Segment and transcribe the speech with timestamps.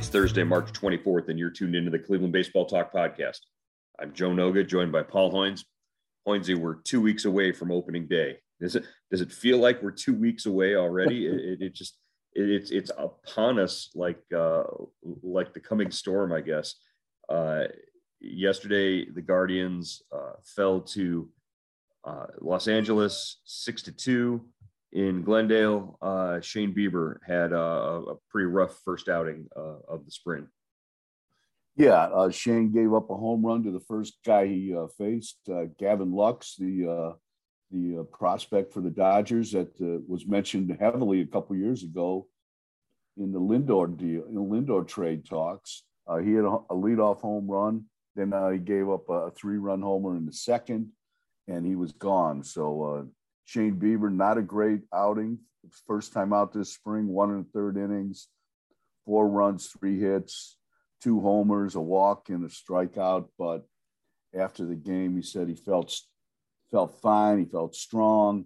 [0.00, 3.40] It's Thursday, March 24th, and you're tuned into the Cleveland Baseball Talk podcast.
[4.00, 5.62] I'm Joe Noga, joined by Paul Hoynes.
[6.26, 8.38] Hoynesy, we're two weeks away from opening day.
[8.62, 11.26] Does it does it feel like we're two weeks away already?
[11.28, 11.98] it, it, it, just
[12.32, 14.62] it, it's it's upon us like uh,
[15.22, 16.76] like the coming storm, I guess.
[17.28, 17.64] Uh,
[18.22, 21.28] yesterday, the Guardians uh, fell to
[22.04, 24.46] uh, Los Angeles six to two
[24.92, 30.10] in Glendale, uh, Shane Bieber had a, a, pretty rough first outing uh, of the
[30.10, 30.48] spring.
[31.76, 35.38] Yeah, uh, Shane gave up a home run to the first guy he uh, faced,
[35.48, 37.12] uh, Gavin Lux, the uh,
[37.70, 42.26] the prospect for the Dodgers that was mentioned heavily a couple years ago
[43.16, 45.84] in the Lindor deal, in Lindor trade talks.
[46.24, 47.84] he had a, a leadoff home run.
[48.16, 50.90] Then he gave up a three-run homer in the second,
[51.46, 52.42] and he was gone.
[52.42, 53.08] So
[53.50, 55.40] Shane Bieber, not a great outing.
[55.84, 58.28] First time out this spring, one and third innings,
[59.04, 60.56] four runs, three hits,
[61.02, 63.26] two homers, a walk, and a strikeout.
[63.36, 63.64] But
[64.38, 65.92] after the game, he said he felt
[66.70, 67.40] felt fine.
[67.40, 68.44] He felt strong.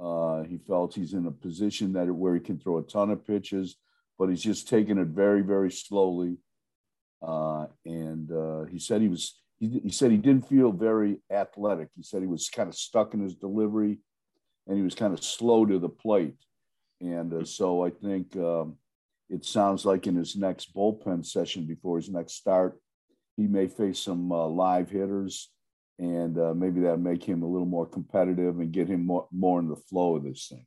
[0.00, 3.26] Uh, he felt he's in a position that where he can throw a ton of
[3.26, 3.74] pitches,
[4.20, 6.36] but he's just taking it very, very slowly.
[7.20, 9.36] Uh, and uh, he said he was.
[9.58, 11.88] He, he said he didn't feel very athletic.
[11.96, 13.98] He said he was kind of stuck in his delivery
[14.66, 16.36] and he was kind of slow to the plate.
[17.00, 18.76] And uh, so I think um,
[19.28, 22.78] it sounds like in his next bullpen session before his next start,
[23.36, 25.50] he may face some uh, live hitters,
[25.98, 29.60] and uh, maybe that make him a little more competitive and get him more, more
[29.60, 30.66] in the flow of this thing.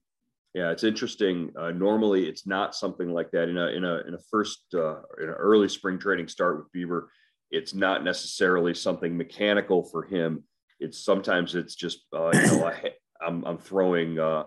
[0.53, 1.51] Yeah, it's interesting.
[1.57, 5.01] Uh, normally, it's not something like that in a in a in a first uh,
[5.21, 7.07] in an early spring training start with Bieber.
[7.51, 10.43] It's not necessarily something mechanical for him.
[10.79, 12.91] It's sometimes it's just uh, you know a,
[13.25, 14.43] I'm, I'm throwing uh,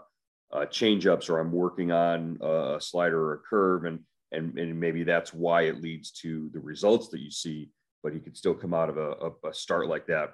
[0.52, 4.00] uh, change ups or I'm working on a slider or a curve, and,
[4.32, 7.70] and, and maybe that's why it leads to the results that you see.
[8.02, 10.30] But he could still come out of a, a start like that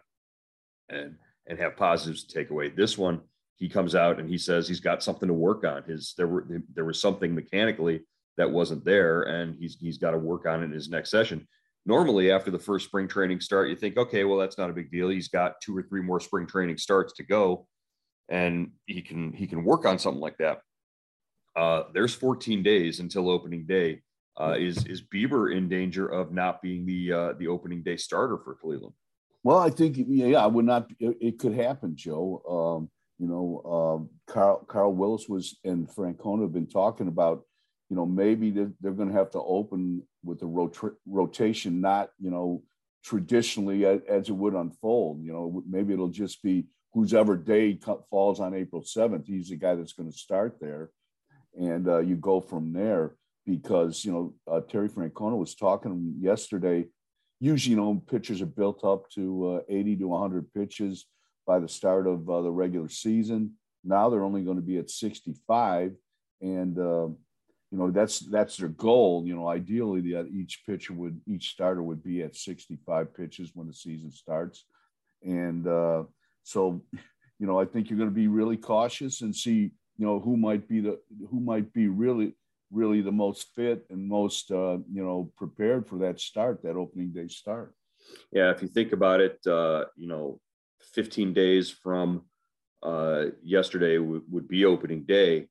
[0.89, 1.17] and
[1.49, 2.69] and have positives to take away.
[2.69, 3.21] This one,
[3.57, 5.83] he comes out and he says he's got something to work on.
[5.85, 10.19] His there were there was something mechanically that wasn't there, and he's he's got to
[10.19, 11.47] work on it in his next session.
[11.87, 14.91] Normally, after the first spring training start, you think, okay, well, that's not a big
[14.91, 15.09] deal.
[15.09, 17.67] He's got two or three more spring training starts to go
[18.29, 20.61] and he can he can work on something like that.
[21.55, 24.03] Uh, there's 14 days until opening day.
[24.39, 28.39] Uh, is is Bieber in danger of not being the uh, the opening day starter
[28.39, 28.95] for Cleveland?
[29.43, 30.91] Well, I think yeah, I would not.
[30.99, 32.43] It, it could happen, Joe.
[32.47, 37.43] Um, you know, um, Carl Carl Willis was and Francona have been talking about.
[37.89, 42.11] You know, maybe they're, they're going to have to open with the rot- rotation, not
[42.19, 42.65] you know
[43.05, 45.23] traditionally as, as it would unfold.
[45.23, 49.75] You know, maybe it'll just be whoever day falls on April 7th, he's the guy
[49.75, 50.91] that's going to start there.
[51.59, 56.87] And uh, you go from there because, you know, uh, Terry Francona was talking yesterday.
[57.39, 61.05] Usually, you know, pitchers are built up to uh, 80 to 100 pitches
[61.47, 63.53] by the start of uh, the regular season.
[63.85, 65.93] Now they're only going to be at 65.
[66.41, 67.09] And, uh,
[67.71, 69.25] you know, that's that's their goal.
[69.27, 73.67] You know, ideally, the, each pitcher would, each starter would be at 65 pitches when
[73.67, 74.65] the season starts.
[75.23, 76.05] And, uh,
[76.47, 76.81] so,
[77.41, 80.37] you know, I think you're going to be really cautious and see, you know, who
[80.37, 80.99] might be the
[81.29, 82.37] who might be really
[82.71, 87.11] really the most fit and most uh, you know prepared for that start, that opening
[87.11, 87.75] day start.
[88.31, 90.41] Yeah, if you think about it, uh, you know,
[90.95, 92.23] 15 days from
[92.83, 95.49] uh, yesterday w- would be opening day.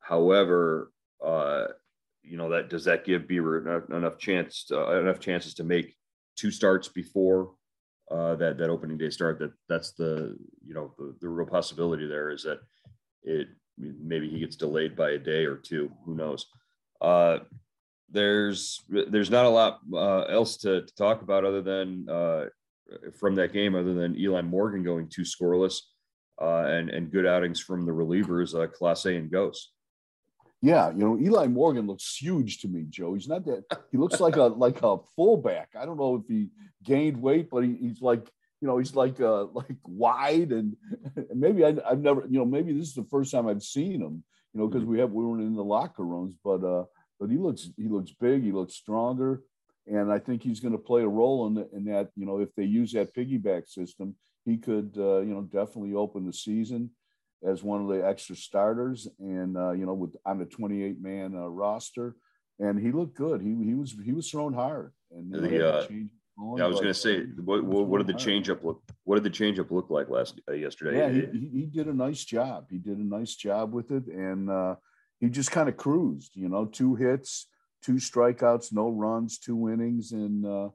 [0.00, 0.92] However,
[1.24, 1.66] uh,
[2.24, 5.64] you know that does that give Bieber enough, enough chance to, uh, enough chances to
[5.64, 5.94] make
[6.36, 7.52] two starts before
[8.12, 9.38] uh, that that opening day start.
[9.38, 12.60] That that's the you know the, the real possibility there is that
[13.22, 13.48] it
[13.78, 15.90] maybe he gets delayed by a day or two.
[16.04, 16.46] Who knows?
[17.00, 17.38] Uh,
[18.10, 22.44] there's there's not a lot uh, else to, to, talk about other than uh,
[23.18, 25.80] from that game, other than Eli Morgan going two scoreless
[26.40, 29.68] uh, and and good outings from the relievers, uh, Clase and Gose.
[30.62, 33.14] Yeah, you know Eli Morgan looks huge to me, Joe.
[33.14, 33.64] He's not that.
[33.90, 35.70] He looks like a like a fullback.
[35.76, 36.50] I don't know if he
[36.84, 38.30] gained weight, but he, he's like
[38.60, 40.76] you know he's like uh like wide and,
[41.16, 44.00] and maybe I, I've never you know maybe this is the first time I've seen
[44.00, 44.22] him.
[44.54, 46.84] You know because we have we weren't in the locker rooms, but uh
[47.18, 48.44] but he looks he looks big.
[48.44, 49.42] He looks stronger,
[49.88, 52.10] and I think he's going to play a role in, the, in that.
[52.14, 56.24] You know if they use that piggyback system, he could uh, you know definitely open
[56.24, 56.90] the season
[57.44, 61.34] as one of the extra starters, and uh, you know, with on the 28 man
[61.34, 62.16] uh, roster,
[62.58, 63.40] and he looked good.
[63.40, 64.92] He he was he was thrown hard.
[65.10, 66.10] And the, uh, going,
[66.56, 68.82] yeah, I was going to say, what what, what did the changeup look?
[69.04, 70.98] What did the changeup look like last uh, yesterday?
[70.98, 72.66] Yeah, he, he, he did a nice job.
[72.70, 74.76] He did a nice job with it, and uh,
[75.20, 76.32] he just kind of cruised.
[76.34, 77.48] You know, two hits,
[77.82, 80.68] two strikeouts, no runs, two innings, and uh,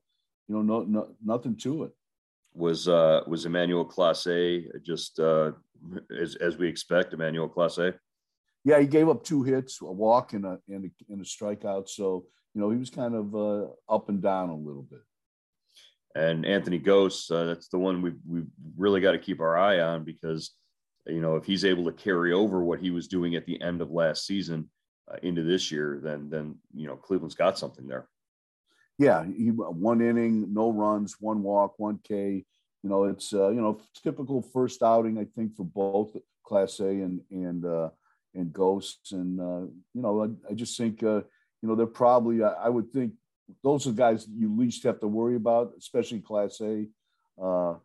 [0.48, 1.92] you know, no, no nothing to it
[2.58, 5.52] was uh, was Emmanuel Clase just uh,
[6.20, 7.94] as as we expect, Emmanuel Clase?
[8.64, 11.88] Yeah, he gave up two hits, a walk and a and a, and a strikeout.
[11.88, 15.02] So you know he was kind of uh, up and down a little bit.
[16.16, 18.44] And Anthony Gose, uh, that's the one we we
[18.76, 20.52] really got to keep our eye on because
[21.06, 23.82] you know if he's able to carry over what he was doing at the end
[23.82, 24.70] of last season
[25.12, 28.08] uh, into this year, then then you know Cleveland's got something there
[28.98, 32.44] yeah, he one inning, no runs, one walk, one K.
[32.84, 36.16] You know, it's uh, you know typical first outing I think for both
[36.46, 37.90] Clase and and uh,
[38.34, 41.22] and Gose, and uh, you know I, I just think uh,
[41.62, 43.14] you know they're probably I, I, would think
[43.64, 46.90] those are the guys you least have to worry about, especially Clase.
[47.42, 47.76] Uh,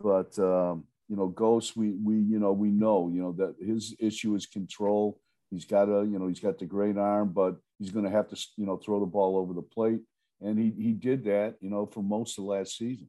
[0.00, 3.94] but um, you know, Gose, we we you know we know you know that his
[3.98, 5.18] issue is control.
[5.50, 8.28] He's got a you know he's got the great arm, but he's going to have
[8.28, 10.00] to you know throw the ball over the plate
[10.40, 13.08] and he he did that, you know, for most of last season.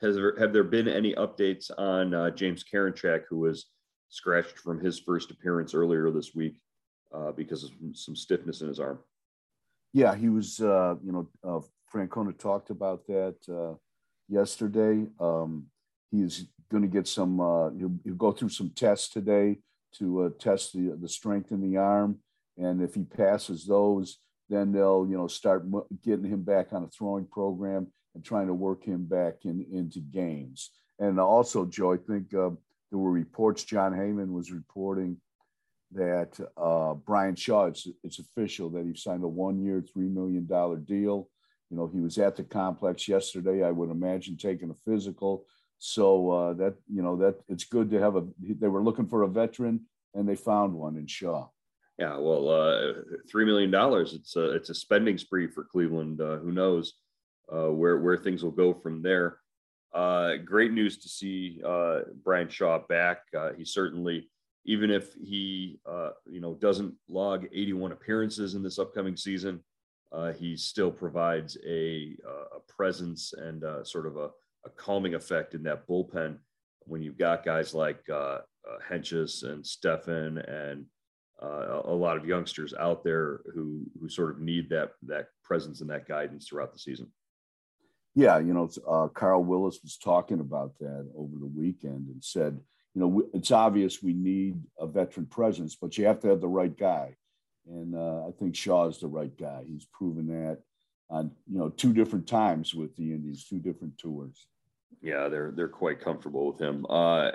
[0.00, 3.66] Has there have there been any updates on uh, James Karinchak, who was
[4.10, 6.60] scratched from his first appearance earlier this week
[7.14, 8.98] uh, because of some stiffness in his arm?
[9.92, 10.60] Yeah, he was.
[10.60, 11.60] Uh, you know, uh,
[11.92, 13.74] Francona talked about that uh,
[14.28, 15.06] yesterday.
[15.18, 15.66] Um,
[16.10, 17.40] he's going to get some.
[17.40, 19.58] Uh, he'll, he'll, go through some tests today
[19.94, 22.18] to uh, test the the strength in the arm,
[22.56, 24.18] and if he passes those,
[24.48, 25.66] then they'll you know start
[26.04, 30.00] getting him back on a throwing program and trying to work him back in, into
[30.00, 30.70] games.
[30.98, 32.50] And also, Joe, I think uh,
[32.90, 33.64] there were reports.
[33.64, 35.18] Jon Heyman was reporting
[35.92, 40.76] that uh, Bryan Shaw, it's, it's official that he signed a one-year, three million dollar
[40.76, 41.28] deal.
[41.70, 43.62] You know, he was at the complex yesterday.
[43.62, 45.44] I would imagine taking a physical.
[45.78, 48.26] So uh, that you know that it's good to have a.
[48.40, 49.82] They were looking for a veteran,
[50.14, 51.48] and they found one in Shaw.
[51.98, 52.92] Yeah, well, uh,
[53.28, 54.14] three million dollars.
[54.14, 56.20] It's a it's a spending spree for Cleveland.
[56.20, 56.94] Uh, who knows
[57.52, 59.38] uh, where where things will go from there?
[59.92, 63.22] Uh, great news to see uh, Bryan Shaw back.
[63.36, 64.30] Uh, he certainly,
[64.64, 65.80] even if he
[66.30, 69.60] you know doesn't log 81 appearances in this upcoming season,
[70.36, 72.16] he still provides a
[72.54, 74.30] a presence and sort of a,
[74.66, 76.38] a, calming effect in that bullpen
[76.82, 78.38] when you've got guys like uh,
[78.88, 80.86] Hentges and Stephan and
[81.42, 85.80] uh, a lot of youngsters out there who who sort of need that that presence
[85.80, 87.10] and that guidance throughout the season.
[88.14, 92.58] Yeah, you know, uh, Carl Willis was talking about that over the weekend and said,
[92.94, 96.48] you know, it's obvious we need a veteran presence, but you have to have the
[96.48, 97.14] right guy,
[97.68, 99.64] and uh, I think Shaw is the right guy.
[99.66, 100.58] He's proven that
[101.10, 104.46] on you know two different times with the Indians, two different tours.
[105.00, 106.84] Yeah, they're they're quite comfortable with him.
[106.88, 107.32] Uh,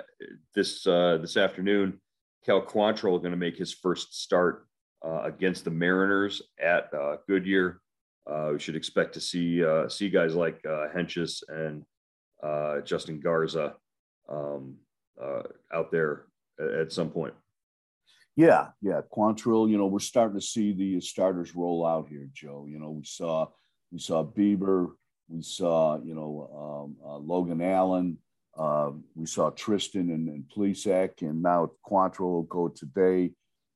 [0.54, 2.00] this uh, this afternoon
[2.44, 4.66] Cal Quantrill going to make his first start
[5.04, 7.80] uh, against the Mariners at uh, Goodyear.
[8.26, 11.84] Uh, we should expect to see uh, see guys like uh, Hentges and
[12.42, 13.74] uh, Justin Garza
[14.28, 14.76] um,
[15.72, 16.26] out there
[16.58, 17.34] at, at, some point.
[18.36, 19.70] Yeah, yeah, Quantrill.
[19.70, 22.66] You know, we're starting to see the starters roll out here, Joe.
[22.68, 23.48] You know, we saw
[23.92, 24.92] we saw Bieber,
[25.28, 28.18] we saw you know um, Logan Allen.
[28.56, 33.32] Uh, we saw Triston and, and Plesac, and now Quantrill will go today.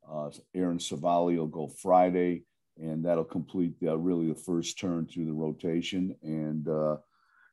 [0.09, 2.45] Uh, Aaron Civale will go Friday,
[2.79, 6.15] and that'll complete uh, really the first turn through the rotation.
[6.23, 6.97] And uh,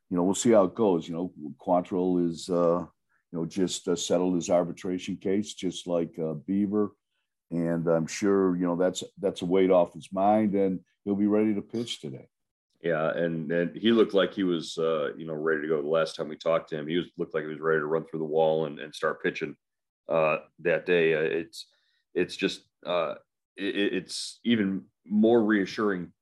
[0.08, 1.08] you know, we'll see how it goes.
[1.08, 2.86] You know, Quantrill is uh,
[3.32, 6.90] you know just settled his arbitration case, just like Bieber,
[7.50, 11.26] and I'm sure you know that's that's a weight off his mind, and he'll be
[11.26, 12.28] ready to pitch today.
[12.86, 15.82] Yeah, and and he looked like he was uh, you know ready to go.
[15.82, 17.86] The last time we talked to him, he was looked like he was ready to
[17.86, 19.56] run through the wall and, and start pitching
[20.08, 21.14] uh, that day.
[21.14, 21.66] Uh, it's
[22.14, 23.14] it's just uh,
[23.56, 26.12] it, it's even more reassuring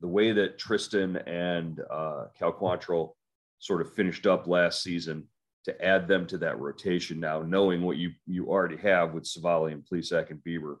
[0.00, 3.12] the way that Triston and uh, Cal Quantrill
[3.58, 5.24] sort of finished up last season
[5.64, 9.72] to add them to that rotation now, knowing what you you already have with Civale
[9.72, 10.76] and Plesac and Bieber.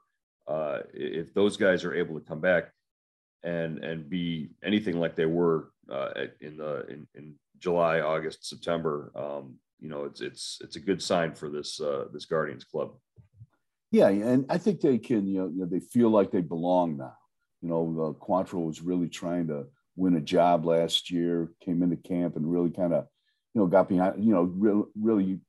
[0.46, 2.72] Uh, if those guys are able to come back
[3.44, 9.12] and and be anything like they were uh, in the in, in July, August, September,
[9.14, 12.92] um, you know, it's it's it's a good sign for this uh, this Guardians club.
[13.90, 15.26] Yeah, and I think they can.
[15.26, 17.14] You know, you know they feel like they belong now.
[17.62, 19.66] You know, uh, was really trying to
[19.96, 21.52] win a job last year.
[21.60, 23.06] Came into camp and really kind of,
[23.54, 24.22] you know, got behind.
[24.22, 25.40] You know, really, really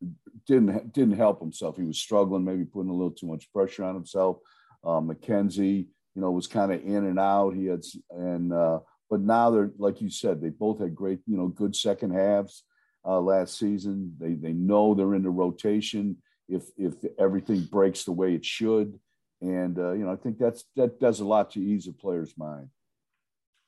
[0.48, 1.78] didn't didn't help himself.
[1.78, 4.38] He was struggling, maybe putting a little too much pressure on himself.
[4.84, 5.88] Uh, McKenzie,
[6.20, 7.56] you know, was kind of in and out.
[7.56, 11.38] He had and uh, but now they're like you said, they both had great, you
[11.38, 12.64] know, good second halves
[13.08, 14.14] uh, last season.
[14.20, 16.18] They they know they're in the rotation
[16.50, 19.00] if if everything breaks the way it should,
[19.40, 22.38] and uh, you know I think that's that does a lot to ease a player's
[22.38, 22.68] mind.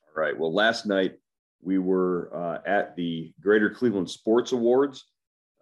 [0.10, 0.38] All right.
[0.38, 1.20] Well, last night
[1.62, 5.06] we were uh, at the Greater Cleveland Sports Awards.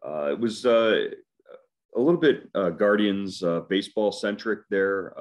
[0.03, 1.09] Uh, it was uh,
[1.95, 5.13] a little bit uh, Guardians baseball centric there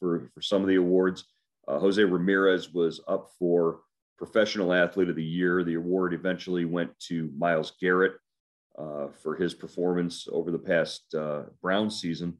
[0.00, 1.24] for for some of the awards.
[1.66, 3.80] Jose Ramirez was up for
[4.18, 5.64] Professional Athlete of the Year.
[5.64, 8.14] The award eventually went to Myles Garrett
[8.78, 12.36] uh, for his performance over the past uh, Brown season.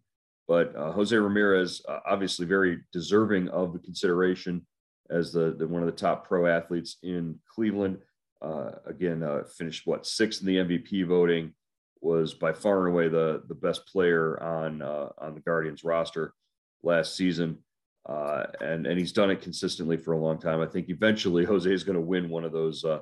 [0.46, 4.66] But uh, Jose Ramirez, uh, obviously very deserving of the consideration
[5.10, 7.98] as the, the one of the top pro athletes in Cleveland.
[8.42, 11.54] Uh, again, uh, finished what sixth in the MVP voting.
[12.04, 16.34] Was by far and away the the best player on on the Guardians roster
[16.82, 17.58] last season.
[18.06, 20.60] Uh, and and he's done it consistently for a long time.
[20.60, 23.00] I think eventually Jose is going to win one of those uh,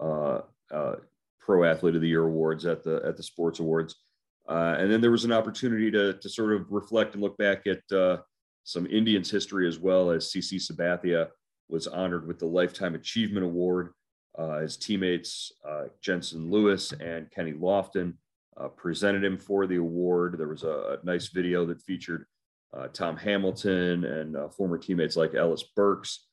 [0.00, 0.40] uh,
[0.72, 0.96] uh,
[1.38, 3.94] Pro Athlete of the Year awards at the at the Sports Awards.
[4.48, 7.66] Uh, and then there was an opportunity to to sort of reflect and look back
[7.68, 8.18] at uh,
[8.64, 11.28] some Indians history as well as CC Sabathia
[11.68, 13.92] was honored with the Lifetime Achievement Award.
[14.60, 15.52] his teammates
[16.02, 18.14] Jensen Lewis and Kenny Lofton
[18.68, 20.36] presented him for the award.
[20.38, 22.26] There was a, a nice video that featured
[22.76, 26.26] uh, Tom Hamilton and uh, former teammates like Ellis Burks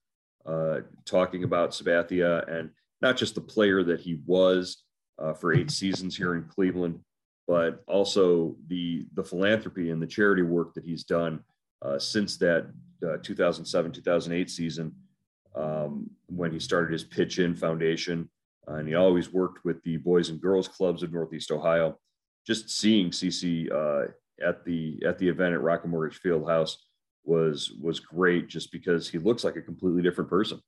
[0.46, 2.69] uh, talking about Sabathia and
[3.01, 4.84] not just the player that he was
[5.19, 7.00] uh, for eight seasons here in Cleveland,
[7.48, 11.43] but also the the philanthropy and the charity work that he's done
[11.81, 12.67] uh, since that
[13.07, 14.93] uh, 2007 2008 season
[15.55, 18.29] um, when he started his Pitch In Foundation.
[18.67, 21.98] and he always worked with the Boys and Girls Clubs of Northeast Ohio.
[22.48, 23.70] Just seeing CC
[24.46, 26.86] at the at the event at Rocket Mortgage Field House
[27.24, 30.62] was was great just because he looks like a completely different person.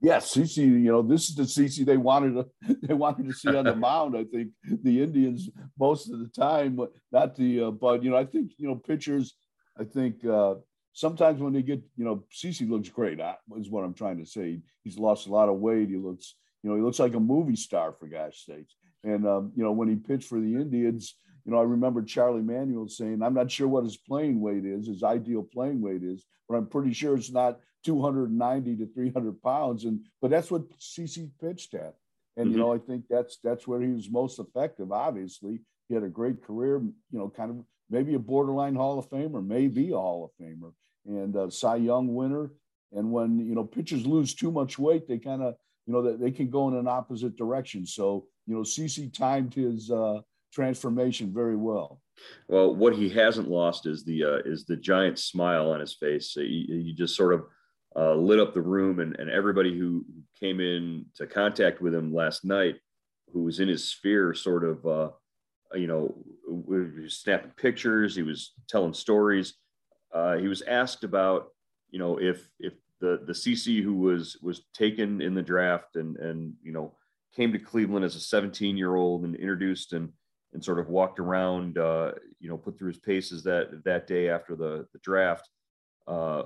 [0.00, 3.54] Yeah, CC, you know, this is the CC they wanted to they wanted to see
[3.54, 4.16] on the mound.
[4.16, 4.50] I think
[4.82, 8.52] the Indians most of the time, but not the uh, but you know, I think
[8.58, 9.34] you know pitchers.
[9.78, 10.54] I think uh,
[10.92, 13.20] sometimes when they get you know, CC looks great.
[13.56, 14.60] Is what I'm trying to say.
[14.82, 15.88] He's lost a lot of weight.
[15.88, 18.74] He looks you know he looks like a movie star for gosh sakes.
[19.04, 22.42] And um, you know when he pitched for the Indians, you know, I remember Charlie
[22.42, 26.24] Manuel saying, I'm not sure what his playing weight is, his ideal playing weight is,
[26.48, 29.84] but I'm pretty sure it's not 290 to 300 pounds.
[29.84, 31.94] And but that's what CC pitched at.
[32.36, 32.52] And mm-hmm.
[32.52, 34.90] you know, I think that's that's where he was most effective.
[34.90, 36.78] Obviously, he had a great career.
[36.78, 40.72] You know, kind of maybe a borderline Hall of Famer, maybe a Hall of Famer,
[41.06, 42.50] and uh, Cy Young winner.
[42.92, 45.54] And when you know pitchers lose too much weight, they kind of
[45.86, 47.86] you know they, they can go in an opposite direction.
[47.86, 50.20] So you know, CC timed his uh,
[50.52, 52.00] transformation very well.
[52.48, 56.32] Well, what he hasn't lost is the uh, is the giant smile on his face.
[56.32, 57.44] He, he just sort of
[57.96, 60.04] uh, lit up the room, and, and everybody who
[60.38, 62.76] came in to contact with him last night,
[63.32, 65.10] who was in his sphere, sort of, uh,
[65.74, 66.14] you know,
[67.08, 68.14] snapping pictures.
[68.14, 69.54] He was telling stories.
[70.12, 71.48] Uh, he was asked about,
[71.90, 76.16] you know, if if the the CC who was was taken in the draft and
[76.16, 76.94] and you know
[77.34, 80.10] came to Cleveland as a 17 year old and introduced and
[80.54, 84.28] and sort of walked around, uh, you know, put through his paces that that day
[84.28, 85.48] after the, the draft,
[86.06, 86.44] uh,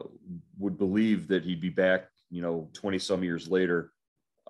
[0.58, 3.92] would believe that he'd be back, you know, 20 some years later,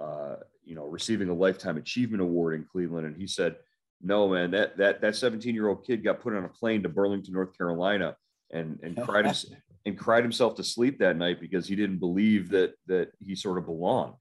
[0.01, 3.07] uh, you know, receiving a lifetime achievement award in Cleveland.
[3.07, 3.57] And he said,
[4.01, 6.89] no, man, that, that, that 17 year old kid got put on a plane to
[6.89, 8.17] Burlington, North Carolina
[8.53, 9.53] and, and cried, his,
[9.87, 13.59] and cried himself to sleep that night because he didn't believe that, that he sort
[13.59, 14.15] of belonged.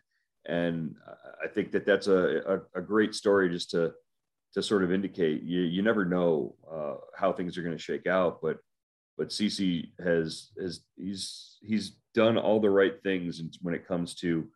[0.47, 0.95] And
[1.43, 3.93] I think that that's a, a, a great story just to,
[4.53, 8.07] to sort of indicate you, you never know uh, how things are going to shake
[8.07, 8.57] out, but
[9.17, 14.47] but CC has has he's he's done all the right things when it comes to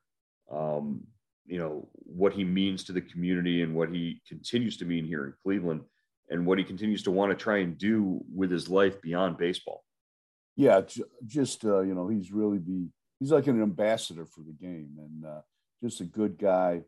[0.51, 1.01] um,
[1.45, 5.25] you know, what he means to the community and what he continues to mean here
[5.25, 5.81] in Cleveland
[6.29, 9.83] and what he continues to want to try and do with his life beyond baseball.
[10.55, 10.81] Yeah,
[11.25, 12.87] just uh, you know, he's really be
[13.19, 15.41] he's like an ambassador for the game and uh,
[15.83, 16.81] just a good guy.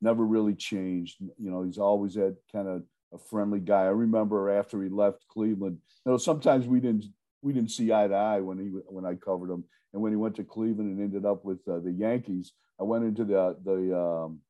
[0.00, 1.16] Never really changed.
[1.20, 2.82] You know, he's always had kind of
[3.12, 3.82] a friendly guy.
[3.82, 7.06] I remember after he left Cleveland, you know, sometimes we didn't
[7.42, 10.16] we didn't see eye to eye when he when I covered him, and when he
[10.16, 13.98] went to Cleveland and ended up with uh, the Yankees, I went into the the
[13.98, 14.40] um,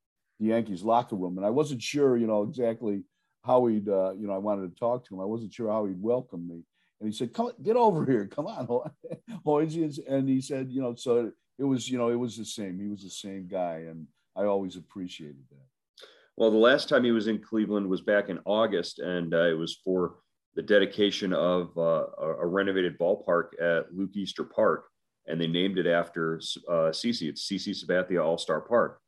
[0.40, 3.02] the Yankees locker room, and I wasn't sure, you know, exactly
[3.44, 5.20] how he'd, uh, you know, I wanted to talk to him.
[5.20, 6.62] I wasn't sure how he'd welcome me,
[7.00, 8.66] and he said, "Come, get over here, come on,
[9.46, 12.78] Hoyes," and he said, you know, so it was, you know, it was the same.
[12.78, 14.06] He was the same guy, and
[14.37, 16.06] I always appreciated that.
[16.37, 19.56] Well, the last time he was in Cleveland was back in August, and uh, it
[19.56, 20.16] was for
[20.56, 24.87] the dedication of uh, a renovated ballpark at Luke Easter Park,
[25.26, 27.28] and they named it after uh, CC.
[27.28, 29.00] It's CC Sabathia All Star Park,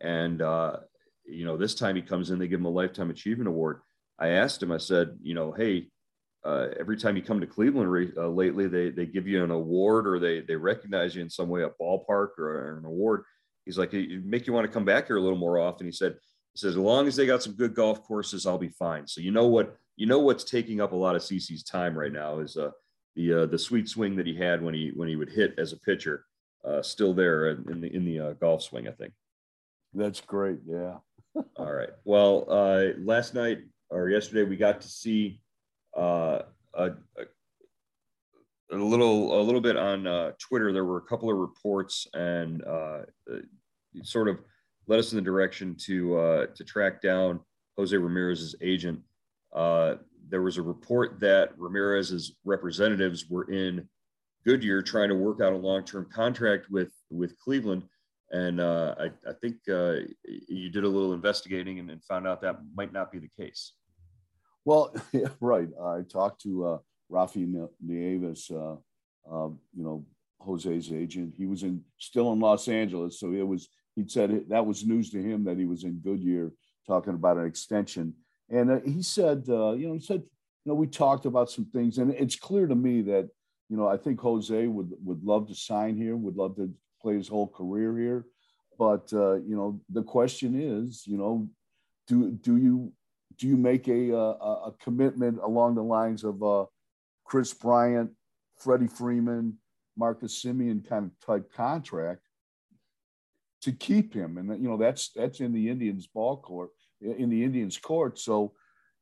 [0.00, 0.76] and uh,
[1.26, 3.80] you know this time he comes in, they give him a lifetime achievement award.
[4.18, 5.88] I asked him, I said, you know, hey,
[6.44, 9.50] uh, every time you come to Cleveland re- uh, lately, they they give you an
[9.50, 13.24] award or they they recognize you in some way, a ballpark or, or an award.
[13.66, 15.86] He's like, it make you want to come back here a little more often.
[15.86, 16.14] He said,
[16.54, 19.06] he says, as long as they got some good golf courses, I'll be fine.
[19.06, 22.12] So you know what, you know what's taking up a lot of CC's time right
[22.12, 22.70] now is uh,
[23.16, 25.72] the uh, the sweet swing that he had when he when he would hit as
[25.72, 26.24] a pitcher,
[26.64, 28.88] uh, still there in the in the uh, golf swing.
[28.88, 29.12] I think.
[29.92, 30.58] That's great.
[30.66, 30.96] Yeah.
[31.56, 31.90] All right.
[32.04, 33.58] Well, uh, last night
[33.90, 35.40] or yesterday we got to see
[36.00, 36.42] uh,
[36.74, 36.90] a,
[38.72, 40.72] a little a little bit on uh, Twitter.
[40.72, 43.00] There were a couple of reports and uh,
[44.02, 44.38] sort of
[44.86, 47.40] led us in the direction to uh, to track down
[47.76, 49.00] Jose Ramirez's agent.
[49.54, 49.96] Uh,
[50.28, 53.86] there was a report that Ramirez's representatives were in
[54.46, 57.82] Goodyear trying to work out a long-term contract with with Cleveland,
[58.30, 62.92] and I, I, think you did a little investigating and, and, found out that might
[62.92, 63.72] not be the case.
[64.64, 65.68] Well, yeah, right.
[65.82, 66.78] I talked to uh,
[67.10, 68.76] Rafi Nieves, uh,
[69.30, 70.04] um, you know,
[70.40, 71.34] Jose's agent.
[71.36, 75.10] He was in still in Los Angeles, so it was he said that was news
[75.10, 76.52] to him that he was in Goodyear
[76.86, 78.14] talking about an extension.
[78.48, 80.22] And uh, he said, uh, you know, he said,
[80.64, 83.28] you know, we talked about some things, and it's clear to me that,
[83.68, 87.14] you know, I think Jose would would love to sign here, would love to play
[87.14, 88.26] his whole career here,
[88.78, 91.48] but uh, you know, the question is, you know,
[92.06, 92.92] do do you
[93.40, 96.66] do you make a uh, a, a commitment along the lines of uh,
[97.24, 98.10] Kris Bryant,
[98.58, 99.56] Freddie Freeman,
[99.96, 102.20] Marcus Semien kind of type contract,
[103.62, 104.36] to keep him.
[104.36, 108.18] And you know that's that's in the Indians' ball court, in the Indians' court.
[108.18, 108.52] So,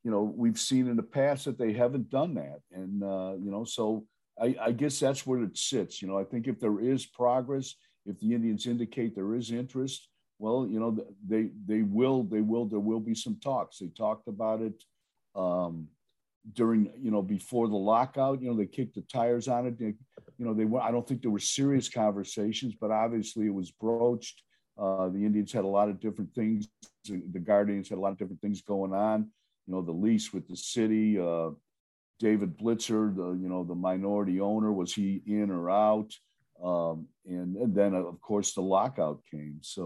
[0.05, 3.51] you know, we've seen in the past that they haven't done that, and uh, you
[3.51, 4.07] know, so
[4.41, 6.01] I, I guess that's where it sits.
[6.01, 7.75] You know, I think if there is progress,
[8.07, 10.97] if the Indians indicate there is interest, well, you know,
[11.27, 13.79] they they will they will there will be some talks.
[13.79, 14.83] They talked about it.
[15.35, 15.89] Um,
[16.55, 19.93] during you know before the lockout you know they kicked the tires on it they,
[20.39, 23.71] you know they were i don't think there were serious conversations but obviously it was
[23.71, 24.43] broached
[24.79, 26.69] uh, the Indians had a lot of different things.
[27.05, 29.29] The Guardians had a lot of different things going on.
[29.67, 31.19] You know, the lease with the city.
[31.19, 31.51] Uh,
[32.21, 36.13] David Blitzer, the you know the minority owner, was he in or out?
[36.63, 39.59] Um, and, and, then of course the lockout came.
[39.63, 39.85] So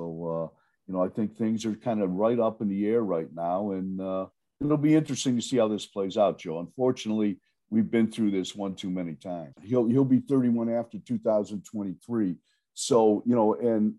[0.51, 0.57] uh,
[0.87, 3.73] you know I think things are kind of right up in the air right now,
[3.73, 4.27] and uh,
[4.61, 6.61] it'll be interesting to see how this plays out, Joe.
[6.61, 7.39] Unfortunately,
[7.71, 9.55] we've been through this one too many times.
[9.63, 12.37] He'll he'll be 31 after 2023.
[12.75, 13.95] So you know, and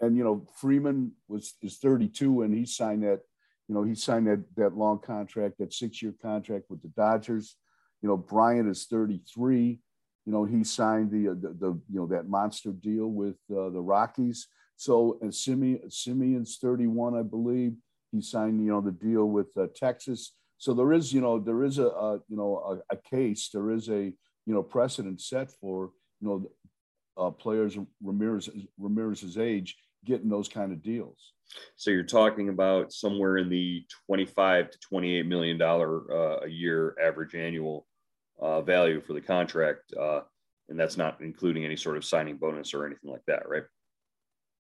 [0.00, 3.20] and you know Freeman was is 32 and he signed that
[3.68, 7.56] you know he signed that that long contract that six year contract with the Dodgers
[8.02, 9.80] you know Bryant is 33
[10.28, 13.80] you know he signed the the, the you know that monster deal with uh, the
[13.80, 14.46] Rockies.
[14.76, 17.72] So and Semien Semien's 31 I believe.
[18.12, 20.34] He signed you know the deal with uh, Texas.
[20.58, 23.70] So there is you know there is a, a you know a, a, case there
[23.70, 26.50] is a you know precedent set for you know
[27.16, 31.32] uh, players Ramirez Ramirez's age getting those kind of deals.
[31.76, 36.94] So you're talking about somewhere in the 25 to 28 million dollar uh, a year
[37.02, 37.86] average annual
[38.40, 40.20] uh, value for the contract, uh,
[40.68, 43.64] and that's not including any sort of signing bonus or anything like that, right?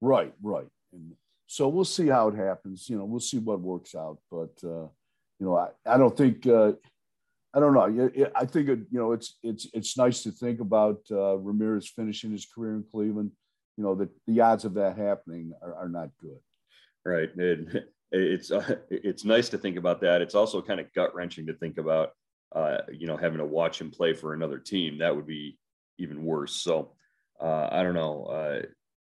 [0.00, 0.66] Right, right.
[0.92, 1.12] And
[1.46, 2.88] so we'll see how it happens.
[2.88, 4.18] You know, we'll see what works out.
[4.30, 4.88] But uh,
[5.38, 6.72] you know, I, I don't think uh,
[7.54, 8.10] I don't know.
[8.34, 12.32] I think it, you know it's it's it's nice to think about uh, Ramirez finishing
[12.32, 13.32] his career in Cleveland
[13.76, 16.38] you know, the, the odds of that happening are, are not good.
[17.04, 17.30] Right.
[17.36, 20.22] It, it's, uh, it's nice to think about that.
[20.22, 22.10] It's also kind of gut wrenching to think about,
[22.54, 24.98] uh, you know, having to watch him play for another team.
[24.98, 25.58] That would be
[25.98, 26.54] even worse.
[26.54, 26.92] So
[27.40, 28.24] uh, I don't know.
[28.24, 28.62] Uh,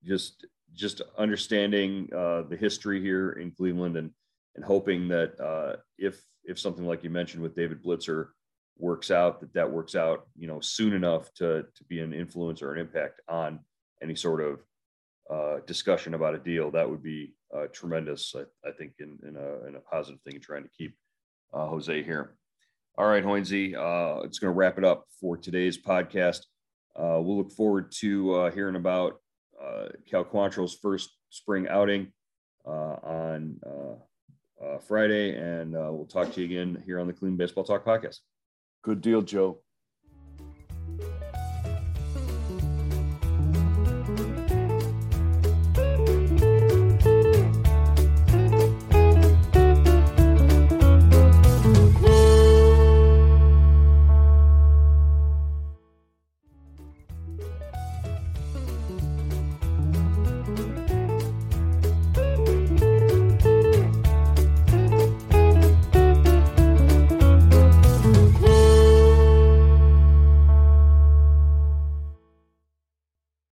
[0.03, 4.11] just just understanding uh, the history here in Cleveland and
[4.55, 8.29] and hoping that uh, if if something like you mentioned with David Blitzer
[8.77, 12.61] works out, that that works out, you know, soon enough to to be an influence
[12.61, 13.59] or an impact on
[14.01, 14.63] any sort of
[15.29, 16.71] uh, discussion about a deal.
[16.71, 20.35] That would be uh, tremendous, I, I, think, in, in, a, in a positive thing
[20.35, 20.95] in trying to keep
[21.53, 22.35] uh, Jose here.
[22.97, 26.41] All right, Hoynesy, uh, it's going to wrap it up for today's podcast.
[26.95, 29.21] Uh, we'll look forward to uh, hearing about
[30.09, 32.11] Cal Quantrill's first spring outing
[32.65, 33.59] on
[34.85, 38.17] Friday, and we'll talk to you again here on the Clean Baseball Talk podcast.
[38.83, 39.61] Good deal, Joe.